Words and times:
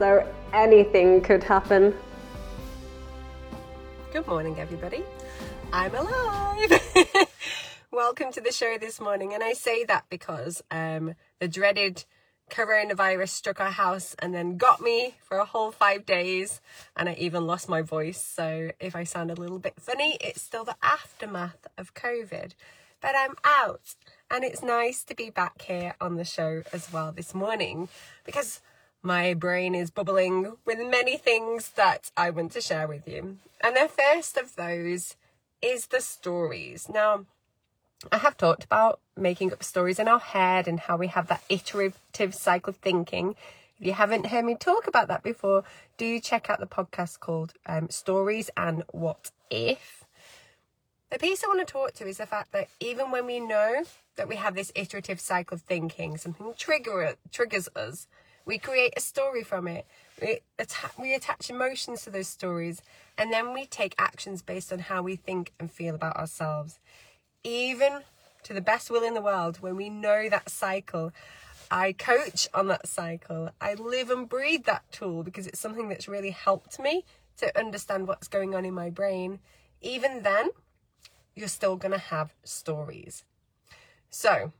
so 0.00 0.26
anything 0.54 1.20
could 1.20 1.44
happen. 1.44 1.94
Good 4.14 4.26
morning, 4.26 4.58
everybody. 4.58 5.04
I'm 5.74 5.94
alive. 5.94 6.72
Welcome 7.92 8.32
to 8.32 8.40
the 8.40 8.50
show 8.50 8.78
this 8.78 8.98
morning. 8.98 9.34
And 9.34 9.44
I 9.44 9.52
say 9.52 9.84
that 9.84 10.06
because 10.08 10.62
um, 10.70 11.16
the 11.38 11.48
dreaded 11.48 12.06
coronavirus 12.50 13.28
struck 13.28 13.60
our 13.60 13.70
house 13.70 14.16
and 14.20 14.32
then 14.32 14.56
got 14.56 14.80
me 14.80 15.16
for 15.20 15.36
a 15.36 15.44
whole 15.44 15.70
five 15.70 16.06
days. 16.06 16.62
And 16.96 17.10
I 17.10 17.12
even 17.18 17.46
lost 17.46 17.68
my 17.68 17.82
voice. 17.82 18.24
So 18.24 18.70
if 18.80 18.96
I 18.96 19.04
sound 19.04 19.30
a 19.30 19.34
little 19.34 19.58
bit 19.58 19.74
funny, 19.78 20.16
it's 20.22 20.40
still 20.40 20.64
the 20.64 20.76
aftermath 20.82 21.66
of 21.76 21.92
COVID. 21.92 22.52
But 23.02 23.14
I'm 23.18 23.34
out. 23.44 23.96
And 24.30 24.44
it's 24.44 24.62
nice 24.62 25.04
to 25.04 25.14
be 25.14 25.28
back 25.28 25.60
here 25.60 25.94
on 26.00 26.16
the 26.16 26.24
show 26.24 26.62
as 26.72 26.90
well 26.90 27.12
this 27.12 27.34
morning 27.34 27.90
because 28.24 28.62
my 29.02 29.34
brain 29.34 29.74
is 29.74 29.90
bubbling 29.90 30.56
with 30.64 30.78
many 30.78 31.16
things 31.16 31.70
that 31.70 32.10
I 32.16 32.30
want 32.30 32.52
to 32.52 32.60
share 32.60 32.86
with 32.86 33.08
you. 33.08 33.38
And 33.60 33.76
the 33.76 33.88
first 33.88 34.36
of 34.36 34.56
those 34.56 35.16
is 35.62 35.86
the 35.86 36.00
stories. 36.00 36.88
Now, 36.88 37.26
I 38.10 38.18
have 38.18 38.36
talked 38.36 38.64
about 38.64 39.00
making 39.16 39.52
up 39.52 39.62
stories 39.62 39.98
in 39.98 40.08
our 40.08 40.18
head 40.18 40.66
and 40.66 40.80
how 40.80 40.96
we 40.96 41.08
have 41.08 41.28
that 41.28 41.44
iterative 41.48 42.34
cycle 42.34 42.70
of 42.70 42.76
thinking. 42.76 43.36
If 43.78 43.86
you 43.86 43.92
haven't 43.92 44.26
heard 44.26 44.44
me 44.44 44.54
talk 44.54 44.86
about 44.86 45.08
that 45.08 45.22
before, 45.22 45.64
do 45.96 46.20
check 46.20 46.48
out 46.48 46.60
the 46.60 46.66
podcast 46.66 47.20
called 47.20 47.54
um, 47.66 47.88
Stories 47.90 48.50
and 48.56 48.84
What 48.92 49.30
If. 49.50 50.04
The 51.10 51.18
piece 51.18 51.42
I 51.42 51.48
want 51.48 51.66
to 51.66 51.70
talk 51.70 51.92
to 51.94 52.06
is 52.06 52.18
the 52.18 52.26
fact 52.26 52.52
that 52.52 52.68
even 52.78 53.10
when 53.10 53.26
we 53.26 53.40
know 53.40 53.84
that 54.16 54.28
we 54.28 54.36
have 54.36 54.54
this 54.54 54.70
iterative 54.74 55.20
cycle 55.20 55.56
of 55.56 55.62
thinking, 55.62 56.16
something 56.16 56.54
trigger, 56.56 57.16
triggers 57.32 57.68
us, 57.74 58.06
we 58.44 58.58
create 58.58 58.94
a 58.96 59.00
story 59.00 59.42
from 59.42 59.68
it. 59.68 59.86
We, 60.20 60.40
atta- 60.58 60.90
we 60.98 61.14
attach 61.14 61.50
emotions 61.50 62.02
to 62.04 62.10
those 62.10 62.28
stories 62.28 62.82
and 63.16 63.32
then 63.32 63.52
we 63.52 63.66
take 63.66 63.94
actions 63.98 64.42
based 64.42 64.72
on 64.72 64.80
how 64.80 65.02
we 65.02 65.16
think 65.16 65.52
and 65.58 65.70
feel 65.70 65.94
about 65.94 66.16
ourselves. 66.16 66.78
Even 67.44 68.00
to 68.42 68.52
the 68.52 68.60
best 68.60 68.90
will 68.90 69.04
in 69.04 69.14
the 69.14 69.20
world, 69.20 69.58
when 69.60 69.76
we 69.76 69.88
know 69.88 70.28
that 70.28 70.48
cycle, 70.48 71.12
I 71.70 71.92
coach 71.92 72.48
on 72.52 72.68
that 72.68 72.88
cycle. 72.88 73.50
I 73.60 73.74
live 73.74 74.10
and 74.10 74.28
breathe 74.28 74.64
that 74.64 74.90
tool 74.90 75.22
because 75.22 75.46
it's 75.46 75.60
something 75.60 75.88
that's 75.88 76.08
really 76.08 76.30
helped 76.30 76.80
me 76.80 77.04
to 77.38 77.56
understand 77.58 78.08
what's 78.08 78.28
going 78.28 78.54
on 78.54 78.64
in 78.64 78.74
my 78.74 78.90
brain. 78.90 79.38
Even 79.80 80.22
then, 80.22 80.50
you're 81.34 81.48
still 81.48 81.76
going 81.76 81.92
to 81.92 81.98
have 81.98 82.34
stories. 82.44 83.24
So, 84.10 84.52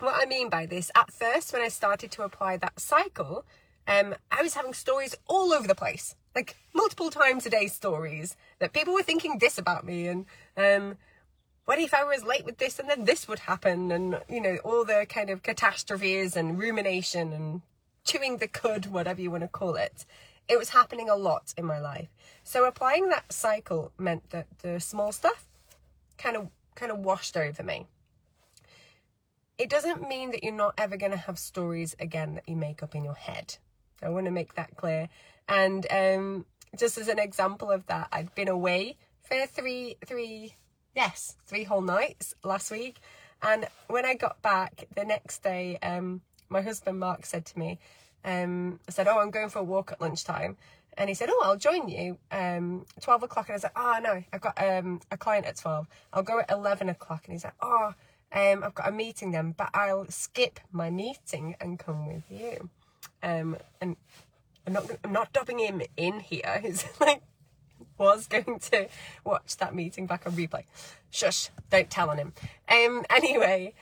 what 0.00 0.20
I 0.20 0.26
mean 0.26 0.48
by 0.48 0.66
this, 0.66 0.90
at 0.94 1.12
first, 1.12 1.52
when 1.52 1.62
I 1.62 1.68
started 1.68 2.10
to 2.12 2.22
apply 2.22 2.56
that 2.58 2.78
cycle, 2.80 3.44
um, 3.86 4.14
I 4.30 4.42
was 4.42 4.54
having 4.54 4.74
stories 4.74 5.16
all 5.26 5.52
over 5.52 5.66
the 5.66 5.74
place, 5.74 6.14
like 6.34 6.56
multiple 6.74 7.10
times 7.10 7.46
a 7.46 7.50
day 7.50 7.66
stories 7.66 8.36
that 8.58 8.72
people 8.72 8.94
were 8.94 9.02
thinking 9.02 9.38
this 9.38 9.58
about 9.58 9.84
me, 9.84 10.06
and 10.06 10.26
um, 10.56 10.98
what 11.64 11.78
if 11.78 11.94
I 11.94 12.04
was 12.04 12.22
late 12.22 12.44
with 12.44 12.58
this 12.58 12.78
and 12.78 12.88
then 12.88 13.04
this 13.04 13.26
would 13.28 13.40
happen, 13.40 13.90
and 13.90 14.20
you 14.28 14.40
know, 14.40 14.58
all 14.64 14.84
the 14.84 15.06
kind 15.08 15.30
of 15.30 15.42
catastrophes 15.42 16.36
and 16.36 16.58
rumination 16.58 17.32
and 17.32 17.62
chewing 18.04 18.38
the 18.38 18.48
cud, 18.48 18.86
whatever 18.86 19.20
you 19.20 19.30
want 19.30 19.42
to 19.42 19.48
call 19.48 19.74
it. 19.74 20.04
It 20.48 20.58
was 20.58 20.70
happening 20.70 21.10
a 21.10 21.16
lot 21.16 21.52
in 21.58 21.66
my 21.66 21.78
life. 21.78 22.08
So 22.42 22.64
applying 22.64 23.10
that 23.10 23.32
cycle 23.32 23.92
meant 23.98 24.30
that 24.30 24.46
the 24.62 24.80
small 24.80 25.12
stuff 25.12 25.46
kind 26.16 26.36
of 26.36 26.48
kind 26.74 26.90
of 26.90 26.98
washed 26.98 27.36
over 27.36 27.62
me 27.62 27.86
it 29.58 29.68
doesn't 29.68 30.08
mean 30.08 30.30
that 30.30 30.44
you're 30.44 30.52
not 30.52 30.74
ever 30.78 30.96
going 30.96 31.12
to 31.12 31.18
have 31.18 31.38
stories 31.38 31.94
again 31.98 32.34
that 32.34 32.48
you 32.48 32.56
make 32.56 32.82
up 32.82 32.94
in 32.94 33.04
your 33.04 33.14
head. 33.14 33.56
I 34.02 34.08
want 34.08 34.26
to 34.26 34.32
make 34.32 34.54
that 34.54 34.76
clear. 34.76 35.08
And 35.48 35.86
um, 35.90 36.46
just 36.78 36.98
as 36.98 37.08
an 37.08 37.18
example 37.18 37.70
of 37.70 37.86
that, 37.86 38.08
I'd 38.12 38.34
been 38.34 38.48
away 38.48 38.96
for 39.22 39.46
three, 39.46 39.96
three, 40.06 40.54
yes, 40.94 41.36
three 41.46 41.64
whole 41.64 41.80
nights 41.80 42.34
last 42.44 42.70
week. 42.70 43.00
And 43.42 43.66
when 43.88 44.04
I 44.04 44.14
got 44.14 44.40
back 44.42 44.86
the 44.94 45.04
next 45.04 45.42
day, 45.42 45.78
um, 45.82 46.22
my 46.48 46.62
husband 46.62 47.00
Mark 47.00 47.26
said 47.26 47.44
to 47.46 47.58
me, 47.58 47.78
um, 48.24 48.80
I 48.88 48.92
said, 48.92 49.06
"Oh, 49.08 49.18
I'm 49.18 49.30
going 49.30 49.48
for 49.48 49.60
a 49.60 49.64
walk 49.64 49.92
at 49.92 50.00
lunchtime." 50.00 50.56
And 50.96 51.08
he 51.08 51.14
said, 51.14 51.28
"Oh, 51.30 51.42
I'll 51.44 51.56
join 51.56 51.88
you." 51.88 52.18
Um, 52.32 52.84
twelve 53.00 53.22
o'clock, 53.22 53.48
and 53.48 53.54
I 53.54 53.66
like, 53.66 53.72
"Oh 53.76 53.98
no, 54.02 54.24
I've 54.32 54.40
got 54.40 54.60
um 54.60 55.00
a 55.10 55.16
client 55.16 55.46
at 55.46 55.56
twelve. 55.56 55.86
I'll 56.12 56.24
go 56.24 56.40
at 56.40 56.50
eleven 56.50 56.88
o'clock." 56.88 57.22
And 57.26 57.32
he's 57.32 57.44
like, 57.44 57.54
"Oh, 57.62 57.94
um, 58.32 58.62
I've 58.62 58.74
got 58.74 58.88
a 58.88 58.92
meeting 58.92 59.32
then, 59.32 59.52
but 59.56 59.70
I'll 59.72 60.06
skip 60.08 60.60
my 60.70 60.90
meeting 60.90 61.56
and 61.60 61.78
come 61.78 62.06
with 62.06 62.24
you. 62.30 62.70
Um, 63.22 63.56
and 63.80 63.96
I'm 64.66 64.72
not, 64.74 64.90
I'm 65.02 65.12
not 65.12 65.32
dubbing 65.32 65.58
him 65.58 65.82
in 65.96 66.20
here. 66.20 66.60
He's 66.62 66.84
like, 67.00 67.22
was 67.96 68.26
going 68.26 68.58
to 68.70 68.88
watch 69.24 69.56
that 69.56 69.74
meeting 69.74 70.06
back 70.06 70.26
on 70.26 70.32
replay. 70.32 70.64
Shush, 71.10 71.50
don't 71.70 71.90
tell 71.90 72.10
on 72.10 72.18
him. 72.18 72.32
Um, 72.68 73.04
anyway, 73.10 73.74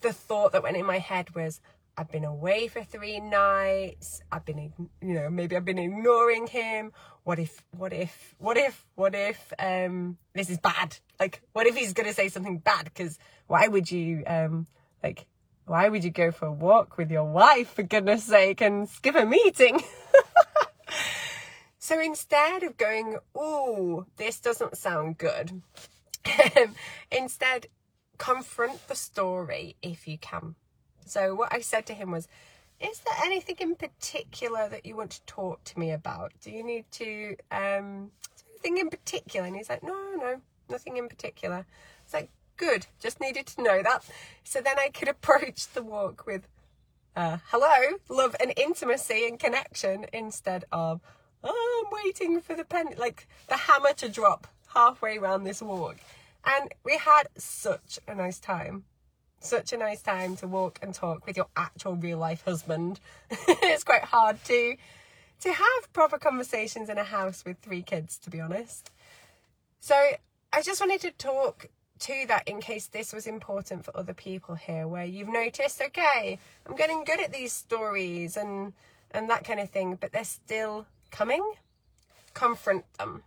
the 0.00 0.12
thought 0.12 0.52
that 0.52 0.62
went 0.62 0.76
in 0.76 0.86
my 0.86 0.98
head 0.98 1.34
was, 1.34 1.60
I've 1.96 2.10
been 2.10 2.24
away 2.24 2.66
for 2.66 2.82
three 2.82 3.20
nights. 3.20 4.20
I've 4.32 4.44
been, 4.44 4.72
you 5.00 5.14
know, 5.14 5.30
maybe 5.30 5.56
I've 5.56 5.64
been 5.64 5.78
ignoring 5.78 6.48
him. 6.48 6.92
What 7.22 7.38
if, 7.38 7.62
what 7.76 7.92
if, 7.92 8.34
what 8.38 8.56
if, 8.56 8.84
what 8.96 9.14
if, 9.14 9.52
um, 9.60 10.18
this 10.34 10.50
is 10.50 10.58
bad? 10.58 10.98
Like, 11.20 11.40
what 11.52 11.66
if 11.66 11.76
he's 11.76 11.92
going 11.92 12.08
to 12.08 12.14
say 12.14 12.28
something 12.28 12.58
bad? 12.58 12.84
Because 12.84 13.18
why 13.46 13.68
would 13.68 13.90
you, 13.92 14.24
um, 14.26 14.66
like, 15.04 15.26
why 15.66 15.88
would 15.88 16.02
you 16.02 16.10
go 16.10 16.32
for 16.32 16.46
a 16.46 16.52
walk 16.52 16.98
with 16.98 17.12
your 17.12 17.24
wife, 17.24 17.74
for 17.74 17.84
goodness 17.84 18.24
sake, 18.24 18.60
and 18.60 18.88
skip 18.88 19.14
a 19.14 19.24
meeting? 19.24 19.80
so 21.78 22.00
instead 22.00 22.64
of 22.64 22.76
going, 22.76 23.18
oh, 23.36 24.04
this 24.16 24.40
doesn't 24.40 24.76
sound 24.76 25.16
good, 25.16 25.62
instead, 27.12 27.68
confront 28.18 28.88
the 28.88 28.96
story 28.96 29.76
if 29.80 30.08
you 30.08 30.18
can 30.18 30.56
so 31.04 31.34
what 31.34 31.52
I 31.52 31.60
said 31.60 31.86
to 31.86 31.94
him 31.94 32.10
was, 32.10 32.28
is 32.80 33.00
there 33.00 33.14
anything 33.24 33.56
in 33.60 33.76
particular 33.76 34.68
that 34.68 34.84
you 34.84 34.96
want 34.96 35.12
to 35.12 35.22
talk 35.26 35.64
to 35.64 35.78
me 35.78 35.92
about? 35.92 36.32
Do 36.40 36.50
you 36.50 36.64
need 36.64 36.84
to, 36.92 37.36
um, 37.50 38.10
anything 38.50 38.78
in 38.78 38.90
particular? 38.90 39.46
And 39.46 39.56
he's 39.56 39.68
like, 39.68 39.82
no, 39.82 40.14
no, 40.16 40.40
nothing 40.68 40.96
in 40.96 41.08
particular. 41.08 41.66
It's 42.04 42.14
like, 42.14 42.30
good, 42.56 42.86
just 43.00 43.20
needed 43.20 43.46
to 43.46 43.62
know 43.62 43.82
that. 43.82 44.04
So 44.42 44.60
then 44.60 44.78
I 44.78 44.88
could 44.88 45.08
approach 45.16 45.68
the 45.68 45.82
walk 45.82 46.26
with, 46.26 46.48
uh, 47.16 47.38
hello, 47.46 47.98
love 48.08 48.34
and 48.40 48.52
intimacy 48.56 49.26
and 49.28 49.38
connection 49.38 50.06
instead 50.12 50.64
of, 50.72 51.00
oh, 51.42 51.84
I'm 51.86 52.04
waiting 52.04 52.40
for 52.40 52.54
the 52.54 52.64
pen, 52.64 52.94
like 52.98 53.28
the 53.48 53.56
hammer 53.56 53.92
to 53.94 54.08
drop 54.08 54.48
halfway 54.74 55.18
around 55.18 55.44
this 55.44 55.62
walk. 55.62 55.96
And 56.44 56.72
we 56.84 56.98
had 56.98 57.24
such 57.36 57.98
a 58.06 58.14
nice 58.14 58.38
time 58.38 58.84
such 59.44 59.72
a 59.72 59.76
nice 59.76 60.02
time 60.02 60.36
to 60.36 60.46
walk 60.46 60.78
and 60.82 60.94
talk 60.94 61.26
with 61.26 61.36
your 61.36 61.48
actual 61.56 61.96
real 61.96 62.18
life 62.18 62.44
husband. 62.44 63.00
it's 63.30 63.84
quite 63.84 64.04
hard 64.04 64.42
to 64.44 64.76
to 65.40 65.52
have 65.52 65.92
proper 65.92 66.16
conversations 66.16 66.88
in 66.88 66.96
a 66.96 67.04
house 67.04 67.44
with 67.44 67.58
three 67.58 67.82
kids, 67.82 68.16
to 68.18 68.30
be 68.30 68.40
honest. 68.40 68.90
So 69.80 69.94
I 70.52 70.62
just 70.62 70.80
wanted 70.80 71.00
to 71.02 71.10
talk 71.10 71.66
to 72.00 72.24
that 72.28 72.48
in 72.48 72.60
case 72.60 72.86
this 72.86 73.12
was 73.12 73.26
important 73.26 73.84
for 73.84 73.96
other 73.96 74.14
people 74.14 74.54
here, 74.54 74.88
where 74.88 75.04
you've 75.04 75.28
noticed, 75.28 75.82
okay, 75.82 76.38
I'm 76.66 76.76
getting 76.76 77.04
good 77.04 77.20
at 77.20 77.32
these 77.32 77.52
stories 77.52 78.36
and 78.36 78.72
and 79.10 79.30
that 79.30 79.44
kind 79.44 79.60
of 79.60 79.70
thing, 79.70 79.96
but 80.00 80.12
they're 80.12 80.24
still 80.24 80.86
coming. 81.10 81.52
Confront 82.32 82.84
them. 82.98 83.22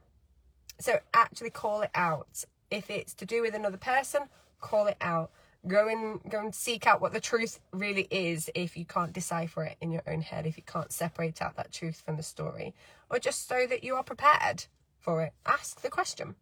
So 0.80 1.00
actually 1.14 1.52
call 1.52 1.82
it 1.82 1.92
out. 1.96 2.44
If 2.70 2.90
it's 2.90 3.14
to 3.16 3.26
do 3.26 3.42
with 3.42 3.54
another 3.54 3.78
person, 3.78 4.24
call 4.60 4.88
it 4.88 4.98
out 5.00 5.32
go 5.66 5.88
and 5.88 6.20
go 6.30 6.40
and 6.40 6.54
seek 6.54 6.86
out 6.86 7.02
what 7.02 7.14
the 7.14 7.20
truth 7.20 7.60
really 7.72 8.08
is 8.12 8.50
if 8.56 8.78
you 8.78 8.86
can't 8.86 9.14
decipher 9.14 9.64
it 9.64 9.78
in 9.82 9.92
your 9.92 10.04
own 10.08 10.22
head 10.22 10.46
if 10.46 10.58
you 10.58 10.64
can't 10.64 10.92
separate 10.92 11.42
out 11.42 11.56
that 11.56 11.72
truth 11.72 12.02
from 12.06 12.16
the 12.18 12.24
story 12.24 12.74
or 13.10 13.20
just 13.20 13.48
so 13.48 13.66
that 13.68 13.84
you 13.84 13.96
are 13.96 14.04
prepared 14.04 14.66
for 15.00 15.24
it. 15.24 15.34
Ask 15.46 15.82
the 15.82 15.90
question. 15.90 16.36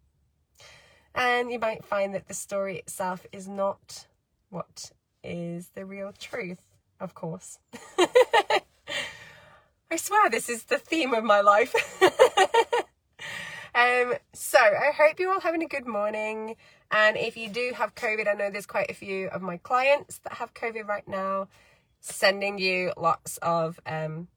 And 1.14 1.50
you 1.50 1.58
might 1.58 1.84
find 1.84 2.14
that 2.14 2.28
the 2.28 2.34
story 2.34 2.76
itself 2.76 3.26
is 3.32 3.48
not 3.48 4.06
what 4.50 4.92
is 5.24 5.68
the 5.74 5.84
real 5.84 6.12
truth 6.12 6.62
of 7.00 7.14
course. 7.14 7.58
I 7.98 8.62
I 9.90 9.96
swear 9.96 10.30
this 10.30 10.48
is 10.48 10.64
the 10.64 10.78
theme 10.78 11.14
of 11.14 11.24
my 11.24 11.40
life. 11.40 11.74
um, 14.02 14.14
so 14.32 14.58
I 14.58 14.92
hope 14.92 15.18
you're 15.18 15.32
all 15.32 15.40
having 15.40 15.62
a 15.62 15.68
good 15.68 15.86
morning. 15.86 16.56
And 16.90 17.16
if 17.16 17.36
you 17.36 17.48
do 17.48 17.72
have 17.74 17.94
COVID, 17.94 18.28
I 18.28 18.34
know 18.34 18.50
there's 18.50 18.66
quite 18.66 18.90
a 18.90 18.94
few 18.94 19.28
of 19.28 19.42
my 19.42 19.56
clients 19.58 20.18
that 20.18 20.34
have 20.34 20.54
COVID 20.54 20.86
right 20.86 21.06
now. 21.06 21.48
Sending 22.00 22.58
you 22.58 22.92
lots 22.96 23.38
of 23.38 23.80
um, 23.86 24.28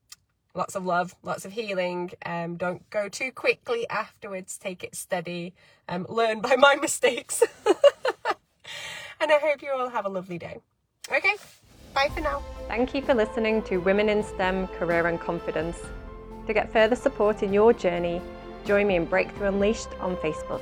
lots 0.56 0.76
of 0.76 0.86
love, 0.86 1.16
lots 1.24 1.46
of 1.46 1.52
healing. 1.52 2.12
Um, 2.26 2.56
don't 2.58 2.90
go 2.90 3.10
too 3.10 3.32
quickly 3.32 3.88
afterwards. 3.90 4.58
Take 4.58 4.84
it 4.84 4.96
steady. 4.96 5.54
Um, 5.88 6.06
learn 6.10 6.42
by 6.42 6.56
my 6.56 6.76
mistakes. 6.82 7.44
and 7.66 9.32
I 9.32 9.38
hope 9.40 9.62
you 9.62 9.72
all 9.72 9.90
have 9.90 10.06
a 10.06 10.10
lovely 10.10 10.38
day. 10.38 10.58
Okay, 11.12 11.36
bye 11.94 12.10
for 12.14 12.22
now. 12.22 12.42
Thank 12.68 12.94
you 12.96 13.02
for 13.02 13.14
listening 13.14 13.62
to 13.64 13.78
Women 13.78 14.10
in 14.10 14.24
STEM 14.24 14.68
Career 14.68 15.08
and 15.08 15.20
Confidence. 15.20 15.78
To 16.48 16.54
get 16.54 16.72
further 16.72 16.96
support 16.96 17.44
in 17.44 17.54
your 17.54 17.74
journey, 17.74 18.22
join 18.66 18.88
me 18.88 18.96
in 18.96 19.06
Breakthrough 19.06 19.48
Unleashed 19.48 19.90
on 20.00 20.16
Facebook. 20.18 20.62